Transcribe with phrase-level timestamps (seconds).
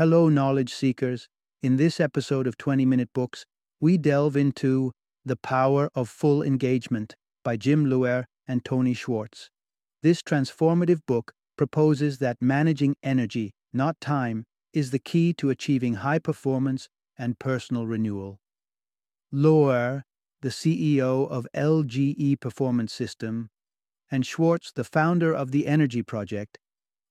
[0.00, 1.28] Hello, knowledge seekers.
[1.62, 3.44] In this episode of 20 Minute Books,
[3.82, 4.92] we delve into
[5.26, 9.50] The Power of Full Engagement by Jim Loehr and Tony Schwartz.
[10.02, 16.18] This transformative book proposes that managing energy, not time, is the key to achieving high
[16.18, 16.88] performance
[17.18, 18.40] and personal renewal.
[19.30, 20.04] Loehr,
[20.40, 23.50] the CEO of LGE Performance System,
[24.10, 26.56] and Schwartz, the founder of the Energy Project,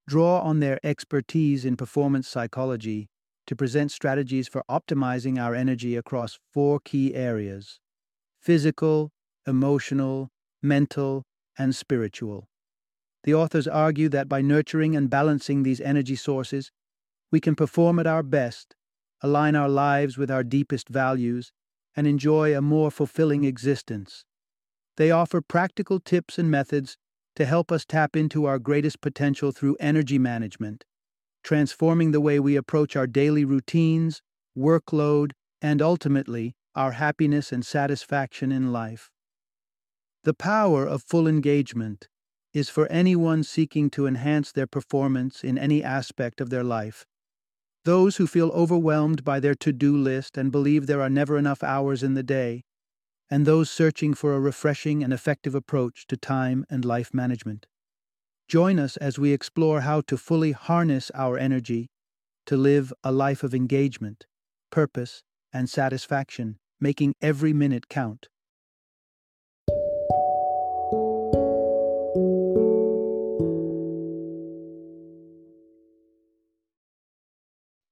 [0.09, 3.07] draw on their expertise in performance psychology
[3.45, 7.79] to present strategies for optimizing our energy across four key areas
[8.41, 9.11] physical,
[9.45, 10.29] emotional,
[10.63, 11.23] mental,
[11.57, 12.47] and spiritual.
[13.25, 16.71] The authors argue that by nurturing and balancing these energy sources,
[17.31, 18.75] we can perform at our best,
[19.21, 21.51] align our lives with our deepest values,
[21.95, 24.23] and enjoy a more fulfilling existence.
[24.95, 26.97] They offer practical tips and methods
[27.39, 30.83] to help us tap into our greatest potential through energy management,
[31.41, 34.21] transforming the way we approach our daily routines,
[34.57, 35.31] workload,
[35.61, 39.09] and ultimately, our happiness and satisfaction in life.
[40.25, 42.09] The power of full engagement
[42.53, 47.05] is for anyone seeking to enhance their performance in any aspect of their life.
[47.85, 51.63] Those who feel overwhelmed by their to do list and believe there are never enough
[51.63, 52.63] hours in the day,
[53.29, 57.67] and those searching for a refreshing and effective approach to time and life management.
[58.47, 61.89] Join us as we explore how to fully harness our energy
[62.47, 64.25] to live a life of engagement,
[64.71, 65.21] purpose,
[65.53, 68.27] and satisfaction, making every minute count.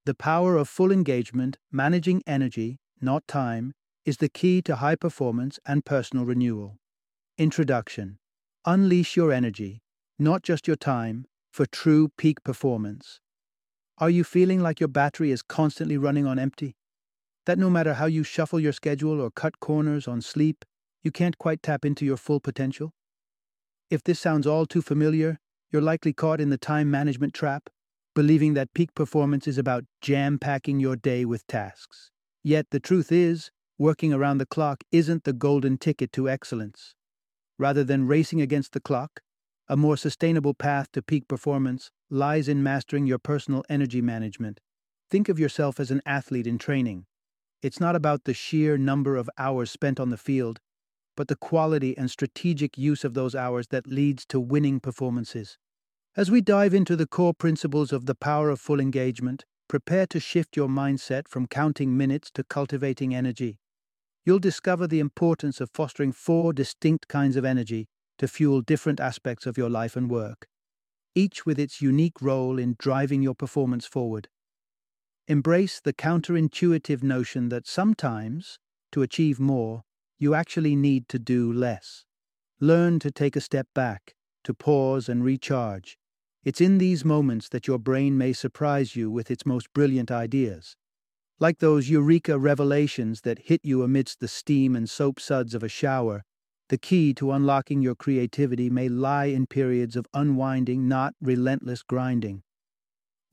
[0.05, 3.73] The power of full engagement, managing energy, not time,
[4.07, 6.77] is the key to high performance and personal renewal.
[7.37, 8.17] Introduction
[8.65, 9.81] Unleash your energy,
[10.17, 13.19] not just your time, for true peak performance.
[13.97, 16.77] Are you feeling like your battery is constantly running on empty?
[17.45, 20.63] That no matter how you shuffle your schedule or cut corners on sleep,
[21.03, 22.93] you can't quite tap into your full potential?
[23.89, 25.37] If this sounds all too familiar,
[25.69, 27.69] you're likely caught in the time management trap
[28.15, 32.09] believing that peak performance is about jam packing your day with tasks.
[32.41, 36.95] Yet the truth is, working around the clock isn't the golden ticket to excellence.
[37.59, 39.21] Rather than racing against the clock,
[39.67, 44.59] a more sustainable path to peak performance lies in mastering your personal energy management.
[45.09, 47.05] Think of yourself as an athlete in training.
[47.61, 50.59] It's not about the sheer number of hours spent on the field,
[51.15, 55.57] but the quality and strategic use of those hours that leads to winning performances.
[56.15, 60.19] As we dive into the core principles of the power of full engagement, prepare to
[60.19, 63.59] shift your mindset from counting minutes to cultivating energy.
[64.27, 69.45] You'll discover the importance of fostering four distinct kinds of energy to fuel different aspects
[69.45, 70.47] of your life and work,
[71.15, 74.27] each with its unique role in driving your performance forward.
[75.29, 78.59] Embrace the counterintuitive notion that sometimes,
[78.91, 79.83] to achieve more,
[80.19, 82.03] you actually need to do less.
[82.59, 84.13] Learn to take a step back,
[84.43, 85.97] to pause and recharge,
[86.43, 90.75] it's in these moments that your brain may surprise you with its most brilliant ideas.
[91.39, 95.69] Like those eureka revelations that hit you amidst the steam and soap suds of a
[95.69, 96.23] shower,
[96.69, 102.41] the key to unlocking your creativity may lie in periods of unwinding, not relentless grinding.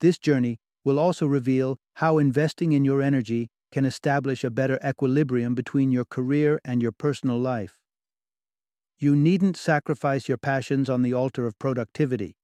[0.00, 5.54] This journey will also reveal how investing in your energy can establish a better equilibrium
[5.54, 7.78] between your career and your personal life.
[8.98, 12.36] You needn't sacrifice your passions on the altar of productivity.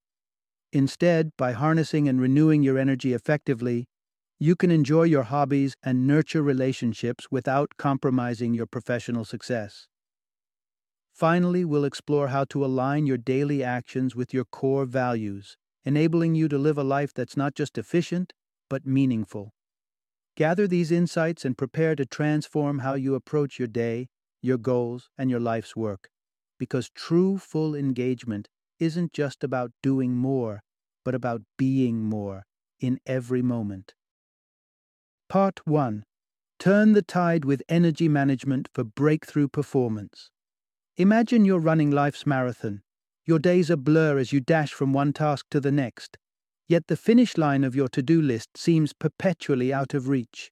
[0.73, 3.87] Instead, by harnessing and renewing your energy effectively,
[4.41, 9.87] you can enjoy your hobbies and nurture relationships without compromising your professional success.
[11.13, 16.47] Finally, we'll explore how to align your daily actions with your core values, enabling you
[16.47, 18.33] to live a life that's not just efficient,
[18.67, 19.53] but meaningful.
[20.35, 24.09] Gather these insights and prepare to transform how you approach your day,
[24.41, 26.09] your goals, and your life's work.
[26.59, 28.49] Because true full engagement
[28.79, 30.63] isn't just about doing more,
[31.05, 32.45] but about being more
[32.79, 33.93] in every moment.
[35.31, 36.03] Part 1
[36.59, 40.29] Turn the tide with energy management for breakthrough performance.
[40.97, 42.81] Imagine you're running life's marathon.
[43.25, 46.17] Your days are blur as you dash from one task to the next,
[46.67, 50.51] yet the finish line of your to do list seems perpetually out of reach.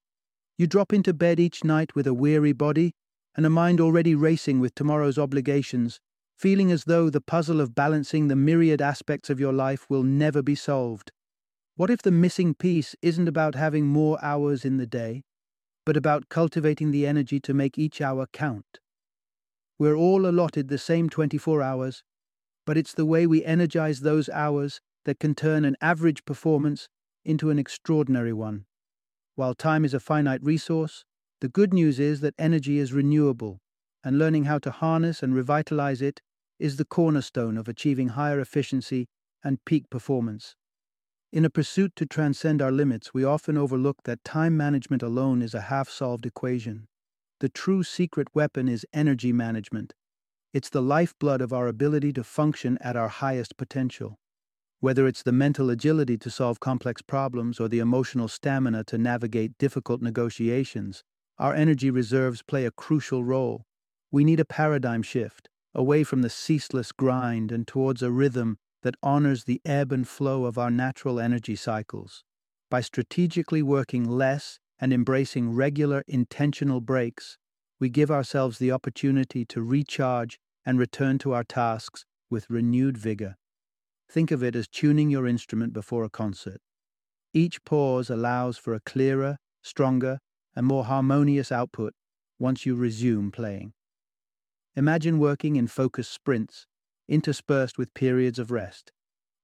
[0.57, 2.93] You drop into bed each night with a weary body
[3.35, 5.99] and a mind already racing with tomorrow's obligations,
[6.37, 10.41] feeling as though the puzzle of balancing the myriad aspects of your life will never
[10.41, 11.11] be solved.
[11.79, 15.23] What if the missing piece isn't about having more hours in the day,
[15.85, 18.79] but about cultivating the energy to make each hour count?
[19.79, 22.03] We're all allotted the same 24 hours,
[22.65, 26.89] but it's the way we energize those hours that can turn an average performance
[27.23, 28.65] into an extraordinary one.
[29.35, 31.05] While time is a finite resource,
[31.39, 33.61] the good news is that energy is renewable,
[34.03, 36.19] and learning how to harness and revitalize it
[36.59, 39.07] is the cornerstone of achieving higher efficiency
[39.45, 40.57] and peak performance.
[41.31, 45.53] In a pursuit to transcend our limits, we often overlook that time management alone is
[45.53, 46.87] a half solved equation.
[47.39, 49.93] The true secret weapon is energy management.
[50.53, 54.17] It's the lifeblood of our ability to function at our highest potential.
[54.79, 59.55] Whether it's the mental agility to solve complex problems or the emotional stamina to navigate
[59.59, 61.03] difficult negotiations,
[61.37, 63.67] our energy reserves play a crucial role.
[64.11, 68.95] We need a paradigm shift, away from the ceaseless grind and towards a rhythm that
[69.03, 72.23] honors the ebb and flow of our natural energy cycles.
[72.69, 77.37] By strategically working less and embracing regular, intentional breaks,
[77.79, 83.35] we give ourselves the opportunity to recharge and return to our tasks with renewed vigor.
[84.09, 86.61] Think of it as tuning your instrument before a concert.
[87.33, 90.19] Each pause allows for a clearer, stronger,
[90.55, 91.93] and more harmonious output
[92.39, 93.73] once you resume playing.
[94.75, 96.65] Imagine working in focused sprints,
[97.09, 98.91] interspersed with periods of rest,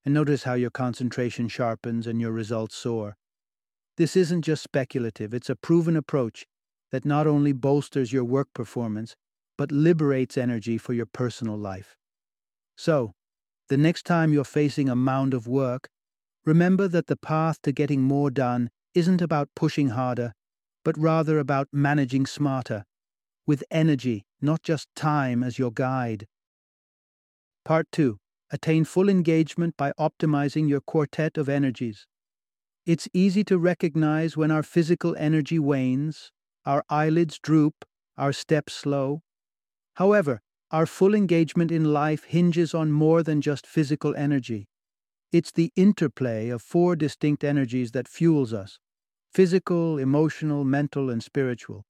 [0.06, 3.18] and notice how your concentration sharpens and your results soar.
[3.98, 6.46] This isn't just speculative, it's a proven approach
[6.92, 9.16] that not only bolsters your work performance,
[9.58, 11.98] but liberates energy for your personal life.
[12.78, 13.14] So,
[13.70, 15.90] the next time you're facing a mound of work,
[16.46, 20.34] remember that the path to getting more done isn't about pushing harder,
[20.84, 22.86] but rather about managing smarter,
[23.48, 26.28] with energy, not just time, as your guide.
[27.66, 28.20] Part 2
[28.52, 32.06] Attain full engagement by optimizing your quartet of energies.
[32.86, 36.32] It's easy to recognize when our physical energy wanes,
[36.64, 37.84] our eyelids droop,
[38.20, 39.24] our steps slow.
[39.96, 44.68] However, our full engagement in life hinges on more than just physical energy.
[45.32, 48.78] It's the interplay of four distinct energies that fuels us
[49.34, 51.84] physical, emotional, mental, and spiritual.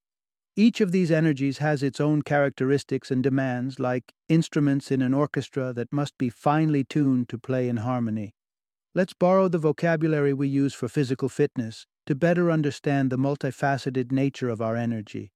[0.57, 5.73] Each of these energies has its own characteristics and demands, like instruments in an orchestra
[5.73, 8.33] that must be finely tuned to play in harmony.
[8.93, 14.47] Let's borrow the vocabulary we use for physical fitness to better understand the multifaceted nature
[14.47, 15.33] of our energy.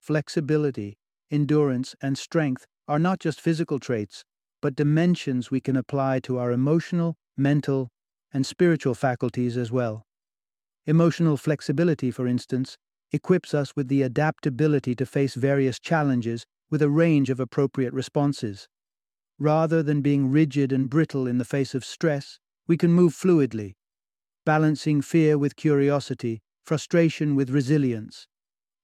[0.00, 0.96] Flexibility,
[1.30, 4.24] endurance, and strength are not just physical traits,
[4.62, 7.90] but dimensions we can apply to our emotional, mental,
[8.32, 10.06] and spiritual faculties as well.
[10.86, 12.78] Emotional flexibility, for instance,
[13.12, 18.68] equips us with the adaptability to face various challenges with a range of appropriate responses.
[19.38, 23.74] Rather than being rigid and brittle in the face of stress, we can move fluidly,
[24.46, 28.26] balancing fear with curiosity, frustration with resilience.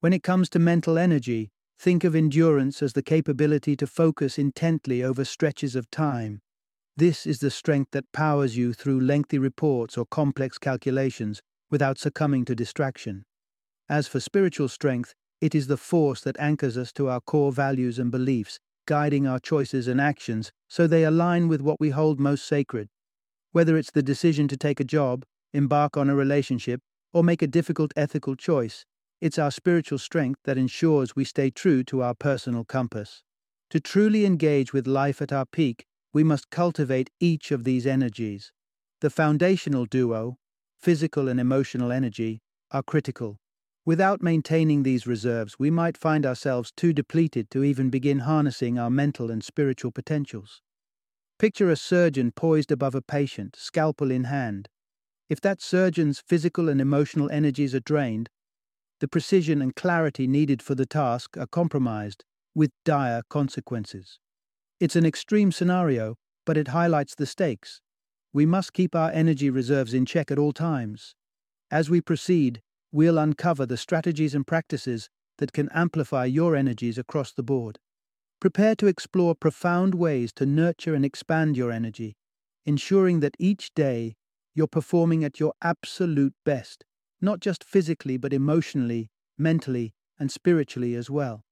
[0.01, 5.03] When it comes to mental energy, think of endurance as the capability to focus intently
[5.03, 6.41] over stretches of time.
[6.97, 11.41] This is the strength that powers you through lengthy reports or complex calculations
[11.71, 13.25] without succumbing to distraction.
[13.91, 17.99] As for spiritual strength, it is the force that anchors us to our core values
[17.99, 22.47] and beliefs, guiding our choices and actions so they align with what we hold most
[22.47, 22.89] sacred.
[23.53, 25.25] Whether it's the decision to take a job,
[25.55, 26.81] embark on a relationship,
[27.15, 28.85] or make a difficult ethical choice,
[29.23, 33.23] it's our spiritual strength that ensures we stay true to our personal compass.
[33.71, 38.53] To truly engage with life at our peak, we must cultivate each of these energies.
[39.01, 40.37] The foundational duo,
[40.79, 42.41] physical and emotional energy,
[42.71, 43.39] are critical.
[43.89, 48.91] Without maintaining these reserves, we might find ourselves too depleted to even begin harnessing our
[48.91, 50.61] mental and spiritual potentials.
[51.39, 54.69] Picture a surgeon poised above a patient, scalpel in hand.
[55.31, 58.29] If that surgeon's physical and emotional energies are drained,
[59.01, 64.19] the precision and clarity needed for the task are compromised, with dire consequences.
[64.81, 67.81] It's an extreme scenario, but it highlights the stakes.
[68.35, 71.15] We must keep our energy reserves in check at all times.
[71.71, 72.61] As we proceed,
[72.93, 77.79] we'll uncover the strategies and practices that can amplify your energies across the board.
[78.41, 82.17] Prepare to explore profound ways to nurture and expand your energy,
[82.65, 84.15] ensuring that each day
[84.55, 86.85] you're performing at your absolute best,
[87.21, 91.45] not just physically, but emotionally, mentally, and spiritually as well.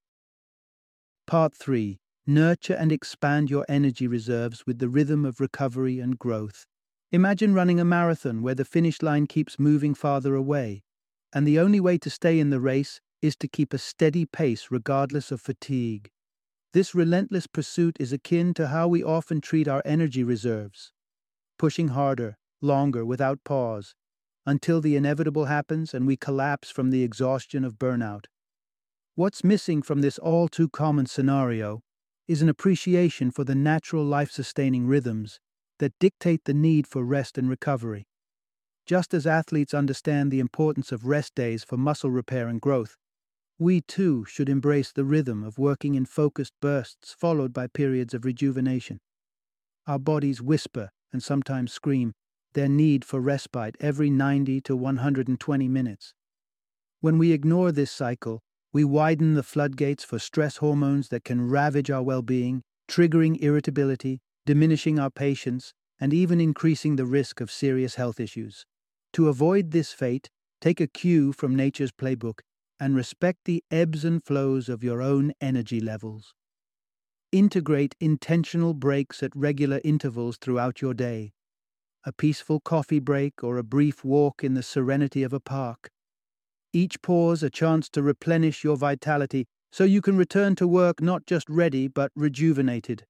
[1.27, 6.67] Part 3 Nurture and expand your energy reserves with the rhythm of recovery and growth.
[7.13, 10.83] Imagine running a marathon where the finish line keeps moving farther away,
[11.35, 14.69] and the only way to stay in the race is to keep a steady pace
[14.71, 16.11] regardless of fatigue.
[16.73, 20.93] This relentless pursuit is akin to how we often treat our energy reserves,
[21.59, 23.95] pushing harder, longer, without pause,
[24.45, 28.27] until the inevitable happens and we collapse from the exhaustion of burnout.
[29.15, 31.83] What's missing from this all too common scenario
[32.29, 35.41] is an appreciation for the natural life sustaining rhythms
[35.79, 38.07] that dictate the need for rest and recovery.
[38.87, 42.97] Just as athletes understand the importance of rest days for muscle repair and growth,
[43.59, 48.25] we too should embrace the rhythm of working in focused bursts followed by periods of
[48.25, 49.01] rejuvenation.
[49.87, 52.13] Our bodies whisper and sometimes scream
[52.53, 56.15] their need for respite every 90 to 120 minutes.
[57.01, 58.41] When we ignore this cycle,
[58.73, 64.21] we widen the floodgates for stress hormones that can ravage our well being, triggering irritability,
[64.45, 68.67] diminishing our patience, and even increasing the risk of serious health issues.
[69.17, 70.29] To avoid this fate,
[70.61, 72.41] take a cue from nature's playbook
[72.79, 76.35] and respect the ebbs and flows of your own energy levels.
[77.33, 81.33] Integrate intentional breaks at regular intervals throughout your day.
[82.05, 85.89] A peaceful coffee break or a brief walk in the serenity of a park.
[86.75, 91.25] Each pause a chance to replenish your vitality so you can return to work not
[91.25, 93.07] just ready but rejuvenated.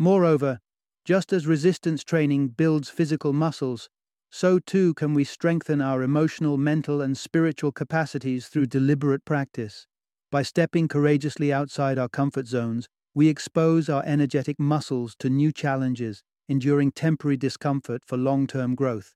[0.00, 0.58] Moreover,
[1.04, 3.88] just as resistance training builds physical muscles,
[4.30, 9.86] so too can we strengthen our emotional, mental, and spiritual capacities through deliberate practice.
[10.30, 16.22] By stepping courageously outside our comfort zones, we expose our energetic muscles to new challenges,
[16.48, 19.14] enduring temporary discomfort for long term growth.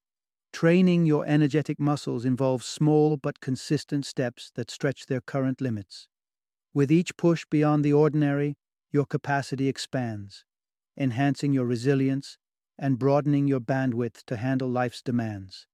[0.52, 6.09] Training your energetic muscles involves small but consistent steps that stretch their current limits.
[6.75, 8.57] With each push beyond the ordinary,
[8.90, 10.45] your capacity expands,
[10.97, 12.38] enhancing your resilience
[12.79, 15.67] and broadening your bandwidth to handle life's demands.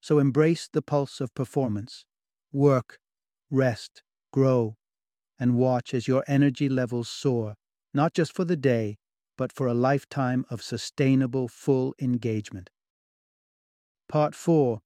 [0.00, 2.04] So embrace the pulse of performance.
[2.52, 2.98] Work,
[3.50, 4.76] rest, grow,
[5.38, 7.54] and watch as your energy levels soar,
[7.92, 8.96] not just for the day,
[9.36, 12.70] but for a lifetime of sustainable full engagement.
[14.08, 14.80] Part 4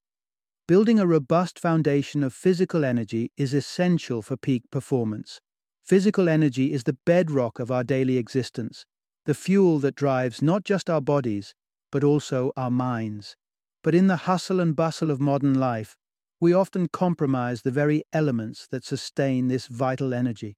[0.66, 5.40] Building a robust foundation of physical energy is essential for peak performance.
[5.82, 8.84] Physical energy is the bedrock of our daily existence,
[9.28, 11.54] the fuel that drives not just our bodies,
[11.92, 13.36] but also our minds.
[13.84, 15.98] But in the hustle and bustle of modern life,
[16.40, 20.56] we often compromise the very elements that sustain this vital energy.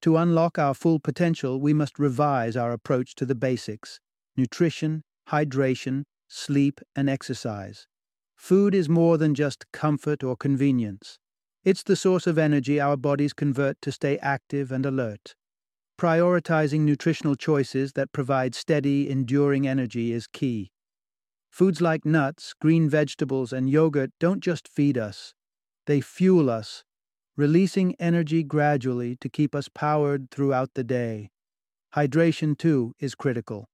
[0.00, 4.00] To unlock our full potential, we must revise our approach to the basics
[4.36, 7.86] nutrition, hydration, sleep, and exercise.
[8.34, 11.20] Food is more than just comfort or convenience.
[11.62, 15.36] It's the source of energy our bodies convert to stay active and alert.
[16.02, 20.72] Prioritizing nutritional choices that provide steady, enduring energy is key.
[21.48, 25.32] Foods like nuts, green vegetables, and yogurt don't just feed us,
[25.86, 26.82] they fuel us,
[27.36, 31.30] releasing energy gradually to keep us powered throughout the day.
[31.94, 33.68] Hydration, too, is critical.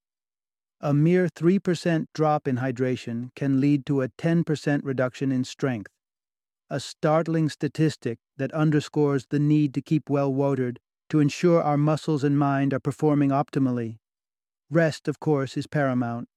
[0.83, 5.91] A mere 3% drop in hydration can lead to a 10% reduction in strength,
[6.69, 12.25] a startling statistic that underscores the need to keep well watered to ensure our muscles
[12.25, 13.99] and mind are performing optimally.
[14.71, 16.29] Rest, of course, is paramount.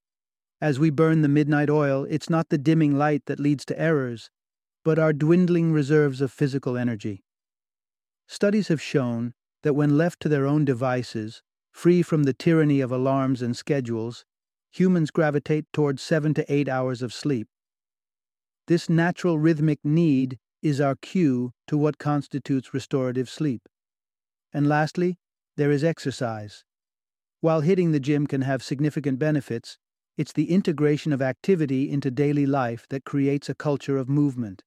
[0.62, 4.30] As we burn the midnight oil, it's not the dimming light that leads to errors,
[4.86, 7.24] but our dwindling reserves of physical energy.
[8.28, 12.92] Studies have shown that when left to their own devices, free from the tyranny of
[12.92, 14.26] alarms and schedules,
[14.72, 17.48] humans gravitate toward seven to eight hours of sleep.
[18.68, 23.68] This natural rhythmic need is our cue to what constitutes restorative sleep.
[24.54, 25.18] And lastly,
[25.58, 26.64] there is exercise.
[27.40, 29.78] While hitting the gym can have significant benefits,
[30.18, 34.64] it's the integration of activity into daily life that creates a culture of movement.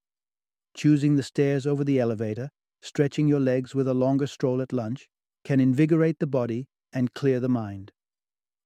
[0.74, 2.50] Choosing the stairs over the elevator,
[2.82, 5.08] stretching your legs with a longer stroll at lunch,
[5.44, 7.92] can invigorate the body and clear the mind.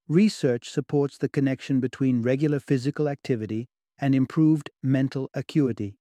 [0.09, 5.98] Research supports the connection between regular physical activity and improved mental acuity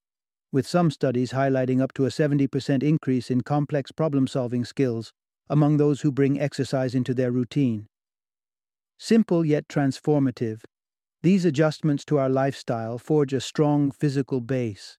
[0.57, 5.13] with some studies highlighting up to a 70% increase in complex problem solving skills
[5.51, 7.85] among those who bring exercise into their routine.
[8.97, 10.61] Simple yet transformative,
[11.21, 14.97] these adjustments to our lifestyle forge a strong physical base.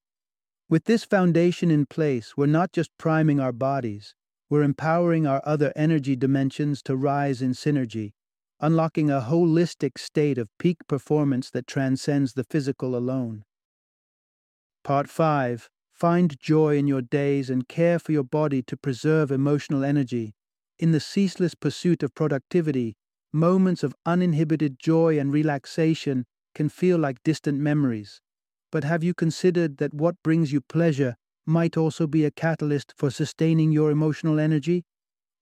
[0.68, 4.14] With this foundation in place, we're not just priming our bodies,
[4.48, 8.12] we're empowering our other energy dimensions to rise in synergy,
[8.60, 13.42] unlocking a holistic state of peak performance that transcends the physical alone.
[14.88, 19.84] Part 5 Find joy in your days and care for your body to preserve emotional
[19.84, 20.32] energy.
[20.78, 22.96] In the ceaseless pursuit of productivity,
[23.30, 28.22] moments of uninhibited joy and relaxation can feel like distant memories.
[28.72, 33.10] But have you considered that what brings you pleasure might also be a catalyst for
[33.10, 34.86] sustaining your emotional energy?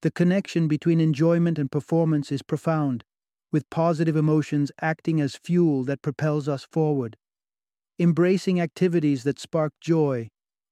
[0.03, 3.05] The connection between enjoyment and performance is profound,
[3.53, 7.17] with positive emotions acting as fuel that propels us forward.
[7.99, 10.29] Embracing activities that spark joy,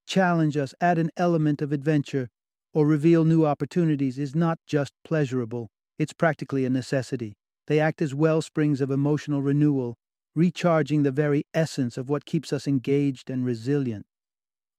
[0.07, 2.29] challenge us, add an element of adventure,
[2.75, 7.33] or reveal new opportunities is not just pleasurable, it's practically a necessity.
[7.67, 9.97] They act as well springs of emotional renewal,
[10.35, 14.05] recharging the very essence of what keeps us engaged and resilient.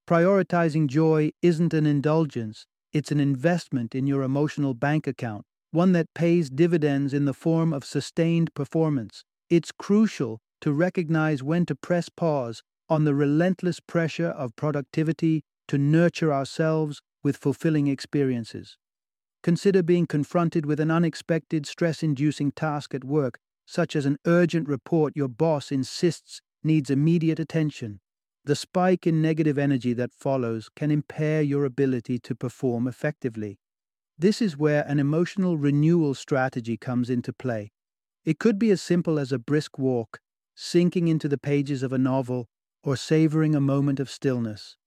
[0.08, 6.14] Prioritizing joy isn't an indulgence, it's an investment in your emotional bank account, one that
[6.14, 9.24] pays dividends in the form of sustained performance.
[9.50, 15.78] It's crucial to recognize when to press pause on the relentless pressure of productivity to
[15.78, 18.76] nurture ourselves with fulfilling experiences.
[19.44, 24.68] Consider being confronted with an unexpected, stress inducing task at work, such as an urgent
[24.68, 28.00] report your boss insists needs immediate attention.
[28.44, 33.60] The spike in negative energy that follows can impair your ability to perform effectively.
[34.18, 37.72] This is where an emotional renewal strategy comes into play.
[38.24, 40.22] It could be as simple as a brisk walk,
[40.56, 42.48] sinking into the pages of a novel,
[42.84, 44.78] or savoring a moment of stillness.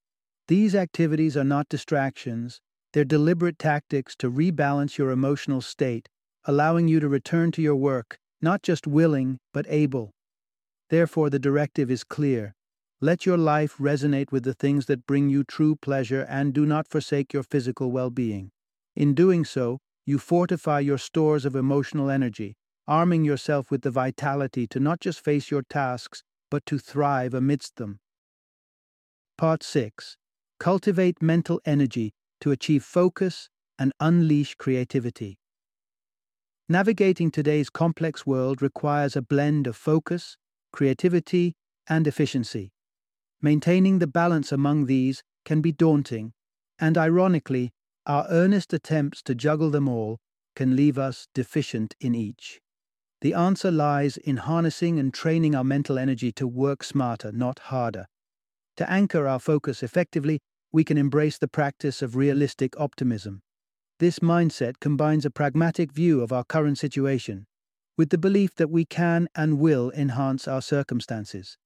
[0.48, 2.60] These activities are not distractions,
[2.92, 6.08] they're deliberate tactics to rebalance your emotional state,
[6.44, 10.10] allowing you to return to your work, not just willing, but able.
[10.88, 12.54] Therefore, the directive is clear
[13.00, 16.88] let your life resonate with the things that bring you true pleasure and do not
[16.88, 18.50] forsake your physical well being.
[18.96, 22.56] In doing so, you fortify your stores of emotional energy,
[22.88, 27.76] arming yourself with the vitality to not just face your tasks, but to thrive amidst
[27.76, 28.00] them.
[29.36, 30.16] Part 6
[30.58, 35.38] Cultivate mental energy to achieve focus and unleash creativity.
[36.68, 40.36] Navigating today's complex world requires a blend of focus,
[40.72, 41.54] creativity,
[41.88, 42.72] and efficiency.
[43.40, 46.32] Maintaining the balance among these can be daunting,
[46.78, 47.70] and ironically,
[48.06, 50.18] our earnest attempts to juggle them all
[50.56, 52.60] can leave us deficient in each.
[53.20, 58.06] The answer lies in harnessing and training our mental energy to work smarter, not harder.
[58.76, 60.38] To anchor our focus effectively,
[60.70, 63.40] we can embrace the practice of realistic optimism.
[63.98, 67.46] This mindset combines a pragmatic view of our current situation
[67.96, 71.58] with the belief that we can and will enhance our circumstances.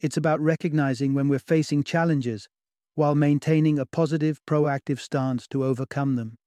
[0.00, 2.48] It's about recognizing when we're facing challenges
[2.94, 6.38] while maintaining a positive, proactive stance to overcome them.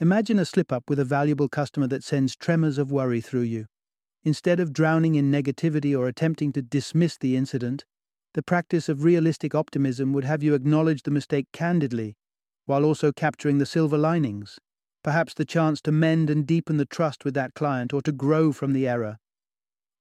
[0.00, 3.66] Imagine a slip up with a valuable customer that sends tremors of worry through you.
[4.22, 7.84] Instead of drowning in negativity or attempting to dismiss the incident,
[8.34, 12.16] the practice of realistic optimism would have you acknowledge the mistake candidly,
[12.66, 14.60] while also capturing the silver linings,
[15.02, 18.52] perhaps the chance to mend and deepen the trust with that client or to grow
[18.52, 19.18] from the error.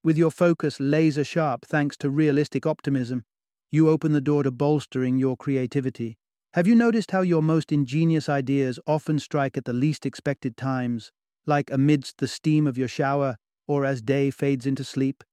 [0.04, 3.24] With your focus laser sharp thanks to realistic optimism,
[3.72, 6.20] you open the door to bolstering your creativity.
[6.54, 11.12] Have you noticed how your most ingenious ideas often strike at the least expected times,
[11.46, 15.24] like amidst the steam of your shower or as day fades into sleep?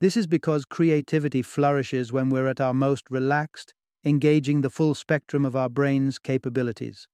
[0.00, 3.72] This is because creativity flourishes when we're at our most relaxed,
[4.04, 7.08] engaging the full spectrum of our brain's capabilities.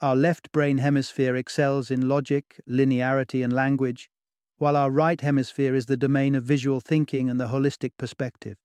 [0.00, 4.08] Our left brain hemisphere excels in logic, linearity, and language,
[4.56, 8.56] while our right hemisphere is the domain of visual thinking and the holistic perspective.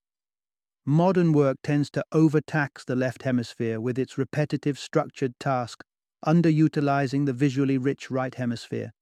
[0.89, 5.83] Modern work tends to overtax the left hemisphere with its repetitive, structured task,
[6.25, 8.93] underutilizing the visually rich right hemisphere.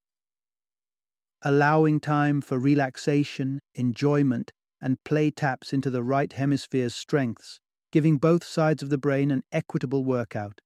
[1.43, 7.59] Allowing time for relaxation, enjoyment, and play taps into the right hemisphere's strengths,
[7.91, 10.61] giving both sides of the brain an equitable workout.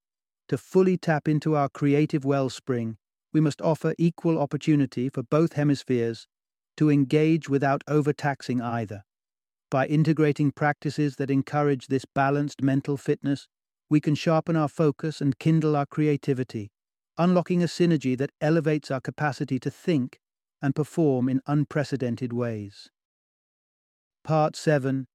[0.47, 2.95] To fully tap into our creative wellspring,
[3.33, 6.27] we must offer equal opportunity for both hemispheres
[6.77, 9.03] to engage without overtaxing either.
[9.71, 13.47] By integrating practices that encourage this balanced mental fitness,
[13.89, 16.71] we can sharpen our focus and kindle our creativity,
[17.17, 20.19] unlocking a synergy that elevates our capacity to think
[20.61, 22.89] and perform in unprecedented ways.
[24.23, 25.05] Part 7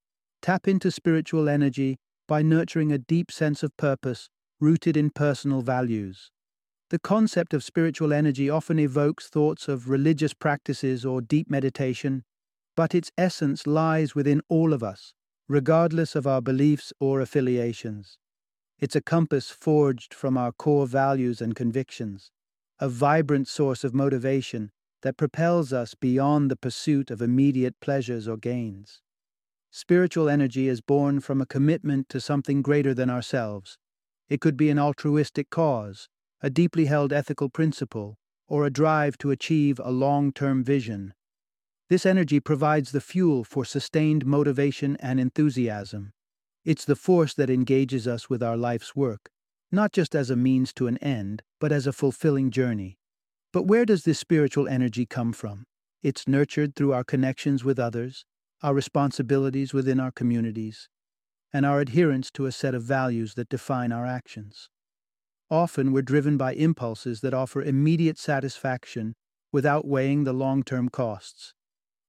[0.41, 1.97] Tap into spiritual energy
[2.29, 4.29] by nurturing a deep sense of purpose
[4.61, 6.31] rooted in personal values.
[6.91, 12.23] The concept of spiritual energy often evokes thoughts of religious practices or deep meditation,
[12.77, 15.15] but its essence lies within all of us,
[15.49, 18.19] regardless of our beliefs or affiliations.
[18.79, 22.31] It's a compass forged from our core values and convictions,
[22.81, 28.37] a vibrant source of motivation that propels us beyond the pursuit of immediate pleasures or
[28.37, 29.01] gains.
[29.71, 33.77] Spiritual energy is born from a commitment to something greater than ourselves.
[34.29, 36.09] It could be an altruistic cause,
[36.41, 41.15] a deeply held ethical principle, or a drive to achieve a long term vision.
[41.91, 46.13] This energy provides the fuel for sustained motivation and enthusiasm.
[46.65, 49.31] It's the force that engages us with our life's work,
[49.71, 52.97] not just as a means to an end, but as a fulfilling journey.
[53.53, 55.65] But where does this spiritual energy come from?
[56.03, 58.25] It's nurtured through our connections with others,
[58.63, 60.89] our responsibilities within our communities,
[61.53, 64.71] and our adherence to a set of values that define our actions.
[65.51, 69.15] Often we're driven by impulses that offer immediate satisfaction
[69.53, 71.53] without weighing the long term costs.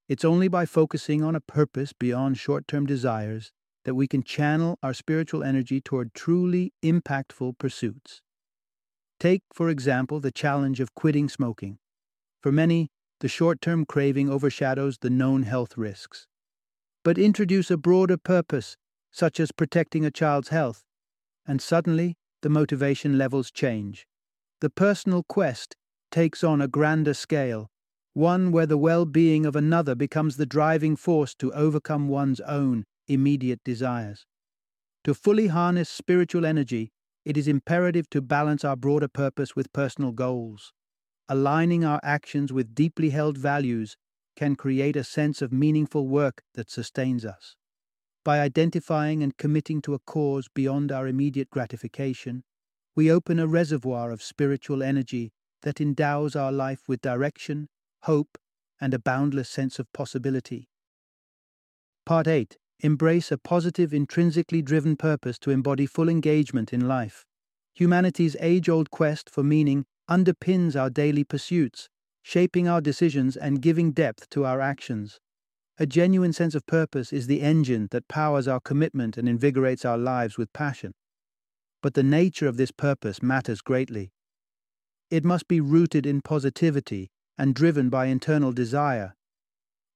[0.08, 3.52] It's only by focusing on a purpose beyond short term desires
[3.86, 8.22] that we can channel our spiritual energy toward truly impactful pursuits.
[9.20, 11.78] Take, for example, the challenge of quitting smoking.
[12.42, 12.90] For many,
[13.20, 16.28] the short term craving overshadows the known health risks.
[17.04, 18.78] But introduce a broader purpose,
[19.12, 20.84] such as protecting a child's health,
[21.48, 24.06] and suddenly the motivation levels change.
[24.62, 25.76] The personal quest
[26.12, 27.70] takes on a grander scale,
[28.16, 32.86] one where the well being of another becomes the driving force to overcome one's own
[33.10, 34.26] immediate desires.
[35.04, 36.92] To fully harness spiritual energy,
[37.26, 40.72] it is imperative to balance our broader purpose with personal goals.
[41.28, 43.98] Aligning our actions with deeply held values
[44.38, 47.58] can create a sense of meaningful work that sustains us.
[48.24, 52.44] By identifying and committing to a cause beyond our immediate gratification,
[52.96, 57.68] we open a reservoir of spiritual energy that endows our life with direction,
[58.06, 58.38] hope,
[58.80, 60.70] and a boundless sense of possibility.
[62.06, 67.26] Part 8 Embrace a positive, intrinsically driven purpose to embody full engagement in life.
[67.74, 71.90] Humanity's age old quest for meaning underpins our daily pursuits,
[72.22, 75.20] shaping our decisions and giving depth to our actions.
[75.80, 79.98] A genuine sense of purpose is the engine that powers our commitment and invigorates our
[79.98, 80.94] lives with passion.
[81.82, 84.12] But the nature of this purpose matters greatly.
[85.10, 89.16] It must be rooted in positivity and driven by internal desire,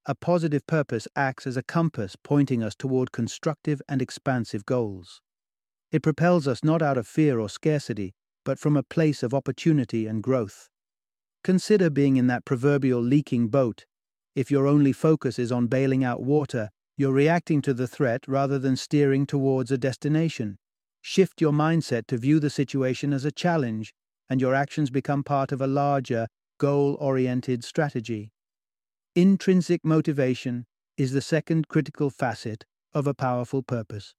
[0.05, 5.21] a positive purpose acts as a compass pointing us toward constructive and expansive goals.
[5.91, 10.07] It propels us not out of fear or scarcity, but from a place of opportunity
[10.07, 10.69] and growth.
[11.43, 13.85] Consider being in that proverbial leaking boat.
[14.35, 18.57] If your only focus is on bailing out water, you're reacting to the threat rather
[18.57, 20.57] than steering towards a destination.
[21.01, 23.93] Shift your mindset to view the situation as a challenge,
[24.29, 26.27] and your actions become part of a larger,
[26.59, 28.31] goal oriented strategy.
[29.15, 30.67] Intrinsic motivation
[30.97, 34.13] is the second critical facet of a powerful purpose.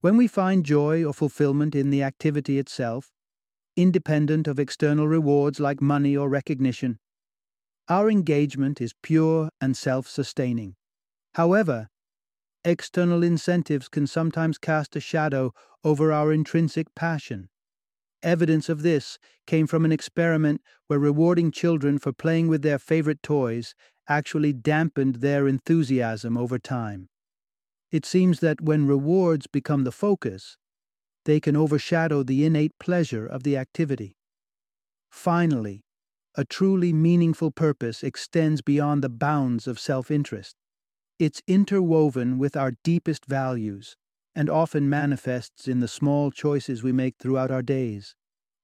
[0.00, 3.12] When we find joy or fulfillment in the activity itself,
[3.76, 6.98] independent of external rewards like money or recognition,
[7.88, 10.76] our engagement is pure and self sustaining.
[11.34, 11.88] However,
[12.64, 15.52] external incentives can sometimes cast a shadow
[15.84, 17.48] over our intrinsic passion.
[18.22, 23.22] Evidence of this came from an experiment where rewarding children for playing with their favorite
[23.22, 23.74] toys
[24.08, 27.08] actually dampened their enthusiasm over time.
[27.90, 30.56] It seems that when rewards become the focus,
[31.24, 34.16] they can overshadow the innate pleasure of the activity.
[35.10, 35.84] Finally,
[36.34, 40.56] a truly meaningful purpose extends beyond the bounds of self interest.
[41.18, 43.96] It's interwoven with our deepest values
[44.38, 48.14] and often manifests in the small choices we make throughout our days,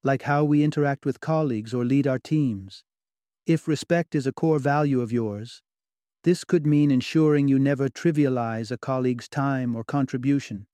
[0.05, 2.85] like how we interact with colleagues or lead our teams.
[3.45, 5.63] If respect is a core value of yours,
[6.23, 10.69] this could mean ensuring you never trivialize a colleague's time or contribution,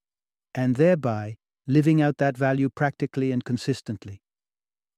[0.55, 4.21] and thereby living out that value practically and consistently.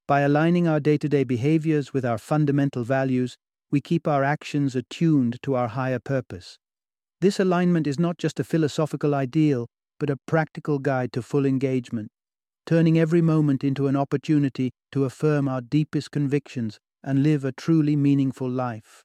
[0.09, 3.37] By aligning our day to day behaviors with our fundamental values,
[3.71, 6.59] we keep our actions attuned to our higher purpose.
[7.21, 9.69] This alignment is not just a philosophical ideal,
[10.03, 12.11] but a practical guide to full engagement,
[12.67, 17.95] turning every moment into an opportunity to affirm our deepest convictions and live a truly
[17.95, 19.05] meaningful life.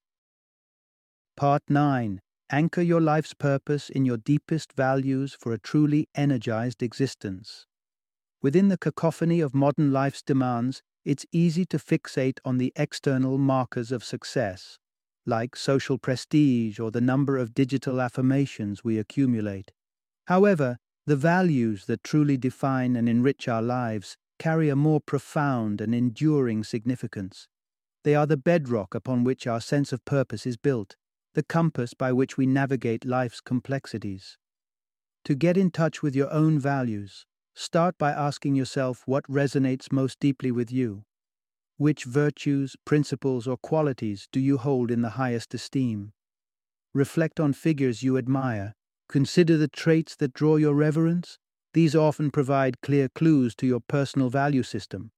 [1.36, 2.19] Part 9
[2.51, 7.67] Anchor your life's purpose in your deepest values for a truly energized existence.
[8.41, 13.91] Within the cacophony of modern life's demands, it's easy to fixate on the external markers
[13.91, 14.79] of success,
[15.27, 19.73] like social prestige or the number of digital affirmations we accumulate.
[20.25, 25.96] However, the values that truly define and enrich our lives carry a more profound and
[25.96, 27.48] enduring significance.
[28.04, 30.98] They are the bedrock upon which our sense of purpose is built,
[31.34, 34.38] the compass by which we navigate life's complexities.
[35.24, 40.20] To get in touch with your own values, start by asking yourself what resonates most
[40.20, 41.06] deeply with you.
[41.78, 46.12] Which virtues, principles, or qualities do you hold in the highest esteem?
[46.93, 48.76] Reflect on figures you admire.
[49.10, 51.38] Consider the traits that draw your reverence.
[51.74, 55.12] These often provide clear clues to your personal value system.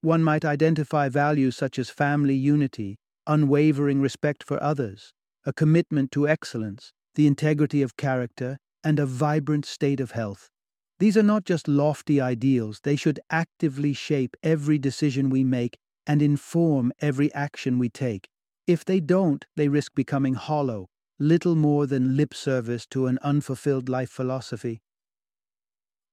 [0.00, 5.12] One might identify values such as family unity, unwavering respect for others,
[5.44, 10.50] a commitment to excellence, the integrity of character, and a vibrant state of health.
[10.98, 16.22] These are not just lofty ideals, they should actively shape every decision we make and
[16.22, 18.28] inform every action we take.
[18.66, 23.88] If they don't, they risk becoming hollow, little more than lip service to an unfulfilled
[23.88, 24.80] life philosophy.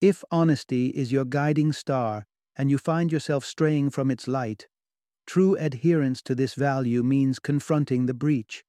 [0.02, 4.68] If honesty is your guiding star, and you find yourself straying from its light,
[5.26, 8.64] true adherence to this value means confronting the breach.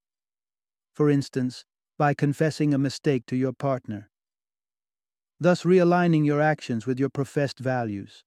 [0.96, 1.66] for instance,
[1.98, 4.08] by confessing a mistake to your partner,
[5.38, 8.24] thus realigning your actions with your professed values.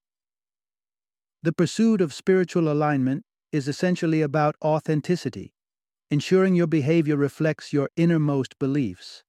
[1.42, 5.52] The pursuit of spiritual alignment is essentially about authenticity,
[6.12, 9.24] ensuring your behavior reflects your innermost beliefs.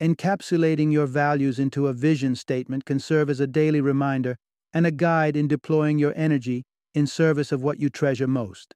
[0.00, 4.36] Encapsulating your values into a vision statement can serve as a daily reminder
[4.72, 8.74] and a guide in deploying your energy in service of what you treasure most.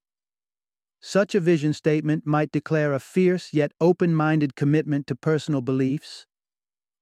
[1.01, 6.27] Such a vision statement might declare a fierce yet open minded commitment to personal beliefs,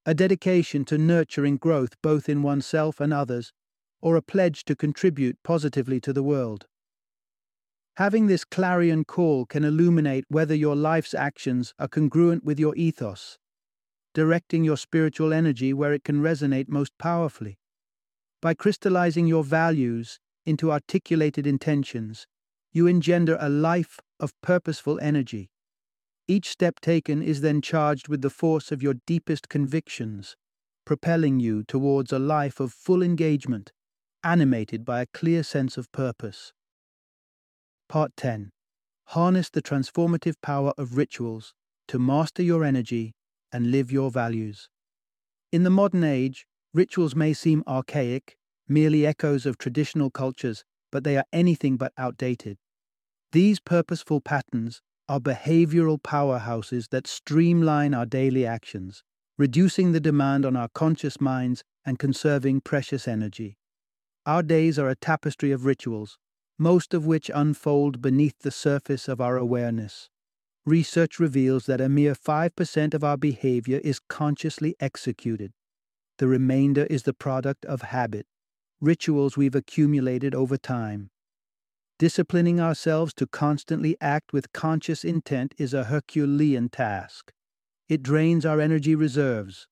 [0.06, 3.52] a dedication to nurturing growth both in oneself and others,
[4.00, 6.66] or a pledge to contribute positively to the world.
[7.96, 13.38] Having this clarion call can illuminate whether your life's actions are congruent with your ethos,
[14.14, 17.56] directing your spiritual energy where it can resonate most powerfully.
[18.42, 22.26] By crystallizing your values into articulated intentions,
[22.72, 25.50] you engender a life of purposeful energy.
[26.26, 30.34] Each step taken is then charged with the force of your deepest convictions,
[30.84, 33.70] propelling you towards a life of full engagement,
[34.24, 36.52] animated by a clear sense of purpose.
[37.94, 38.50] Part 10
[39.10, 41.54] Harness the transformative power of rituals
[41.86, 43.14] to master your energy
[43.52, 44.68] and live your values.
[45.52, 51.16] In the modern age, Rituals may seem archaic, merely echoes of traditional cultures, but they
[51.16, 52.58] are anything but outdated.
[53.30, 59.04] These purposeful patterns are behavioral powerhouses that streamline our daily actions,
[59.38, 63.56] reducing the demand on our conscious minds and conserving precious energy.
[64.26, 66.18] Our days are a tapestry of rituals,
[66.58, 70.08] most of which unfold beneath the surface of our awareness.
[70.66, 75.52] Research reveals that a mere 5% of our behavior is consciously executed.
[76.18, 78.26] The remainder is the product of habit,
[78.80, 81.10] rituals we've accumulated over time.
[81.98, 87.32] Disciplining ourselves to constantly act with conscious intent is a Herculean task.
[87.88, 89.66] It drains our energy reserves.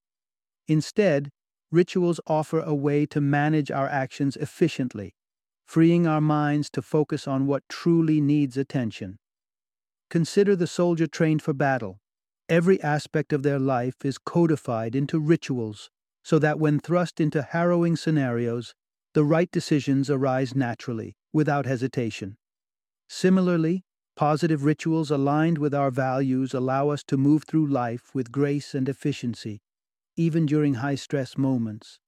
[0.69, 1.31] Instead,
[1.71, 5.15] rituals offer a way to manage our actions efficiently,
[5.73, 9.19] freeing our minds to focus on what truly needs attention.
[10.11, 11.99] Consider the soldier trained for battle.
[12.47, 15.89] Every aspect of their life is codified into rituals
[16.23, 18.75] so that when thrust into harrowing scenarios,
[19.15, 22.37] the right decisions arise naturally, without hesitation.
[23.09, 23.83] Similarly,
[24.15, 28.91] positive rituals aligned with our values allow us to move through life with grace and
[28.91, 29.63] efficiency,
[30.19, 31.99] even during high stress moments.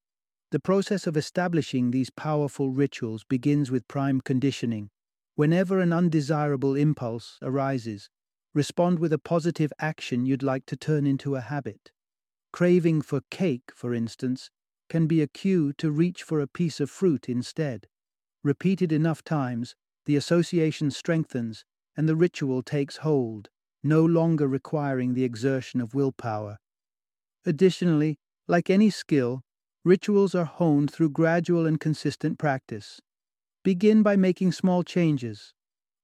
[0.55, 4.90] The process of establishing these powerful rituals begins with prime conditioning.
[5.35, 8.09] Whenever an undesirable impulse arises,
[8.55, 11.90] respond with a positive action you'd like to turn into a habit.
[12.53, 14.49] Craving for cake, for instance,
[14.88, 17.88] can be a cue to reach for a piece of fruit instead.
[18.45, 19.75] Repeated enough times,
[20.07, 21.64] the association strengthens
[21.97, 23.49] and the ritual takes hold,
[23.83, 26.59] no longer requiring the exertion of willpower.
[27.45, 29.43] Additionally, like any skill,
[29.85, 33.01] rituals are honed through gradual and consistent practice.
[33.62, 35.53] Begin by making small changes,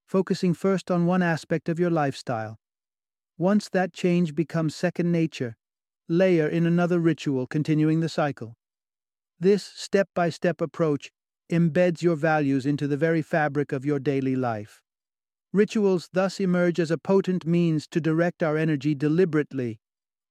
[0.05, 2.59] focusing first on one aspect of your lifestyle.
[3.37, 5.55] Once that change becomes second nature,
[6.07, 8.55] layer in another ritual, continuing the cycle.
[9.39, 11.09] This step by step approach
[11.51, 14.81] embeds your values into the very fabric of your daily life.
[15.51, 19.79] Rituals thus emerge as a potent means to direct our energy deliberately,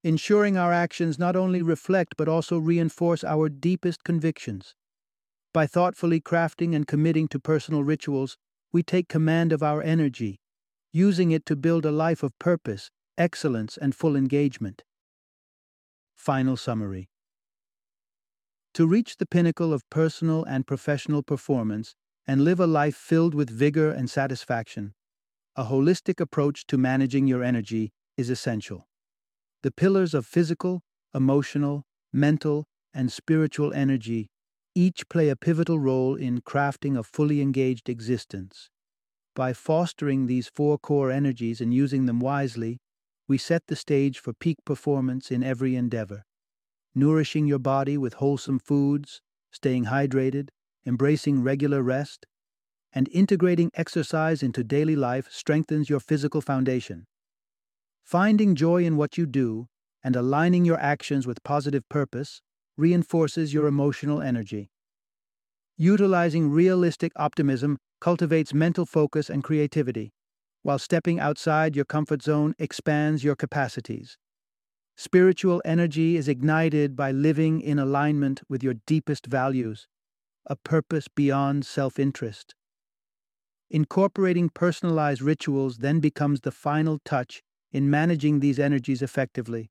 [0.02, 4.74] ensuring our actions not only reflect but also reinforce our deepest convictions.
[5.52, 8.36] By thoughtfully crafting and committing to personal rituals,
[8.72, 10.40] we take command of our energy,
[10.92, 14.84] using it to build a life of purpose, excellence, and full engagement.
[16.16, 17.08] Final summary
[18.74, 21.94] To reach the pinnacle of personal and professional performance
[22.26, 24.94] and live a life filled with vigor and satisfaction,
[25.56, 28.86] a holistic approach to managing your energy is essential.
[29.62, 30.82] The pillars of physical,
[31.14, 34.30] emotional, mental, and spiritual energy
[34.74, 38.70] each play a pivotal role in crafting a fully engaged existence.
[39.34, 42.78] By fostering these four core energies and using them wisely,
[43.28, 46.24] we set the stage for peak performance in every endeavor.
[46.94, 49.20] Nourishing your body with wholesome foods,
[49.52, 50.48] staying hydrated,
[50.86, 52.26] embracing regular rest,
[52.92, 57.06] and integrating exercise into daily life strengthens your physical foundation.
[58.10, 59.68] Finding joy in what you do
[60.02, 62.42] and aligning your actions with positive purpose
[62.76, 64.68] reinforces your emotional energy.
[65.76, 70.10] Utilizing realistic optimism cultivates mental focus and creativity
[70.64, 74.18] while stepping outside your comfort zone expands your capacities.
[74.96, 79.86] Spiritual energy is ignited by living in alignment with your deepest values,
[80.46, 82.56] a purpose beyond self interest.
[83.70, 87.40] Incorporating personalized rituals then becomes the final touch
[87.72, 89.70] in managing these energies effectively.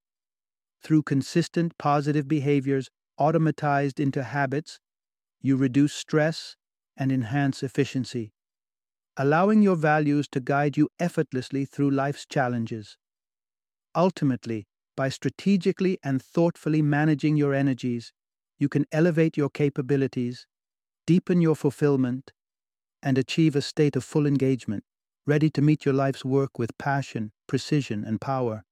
[0.82, 4.80] Through consistent positive behaviors automatized into habits,
[5.42, 6.56] you reduce stress
[6.98, 8.34] and enhance efficiency,
[9.18, 12.98] allowing your values to guide you effortlessly through life's challenges.
[13.96, 18.14] Ultimately, by strategically and thoughtfully managing your energies,
[18.58, 20.46] you can elevate your capabilities,
[21.08, 22.32] deepen your fulfillment,
[23.02, 24.84] and achieve a state of full engagement,
[25.26, 28.64] ready to meet your life's work with passion, precision, and power.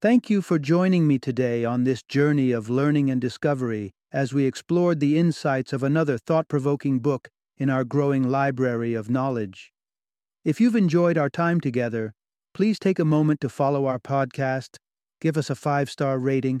[0.00, 4.44] Thank you for joining me today on this journey of learning and discovery as we
[4.44, 9.72] explored the insights of another thought provoking book in our growing library of knowledge.
[10.44, 12.14] If you've enjoyed our time together,
[12.54, 14.76] please take a moment to follow our podcast,
[15.20, 16.60] give us a five star rating,